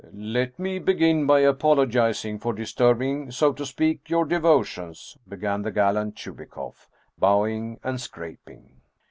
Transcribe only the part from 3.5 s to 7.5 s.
to speak, your devotions," began the gallant Chubikoff, bow